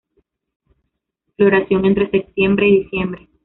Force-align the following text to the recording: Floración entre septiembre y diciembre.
Floración 1.37 1.85
entre 1.85 2.09
septiembre 2.09 2.67
y 2.67 2.79
diciembre. 2.85 3.29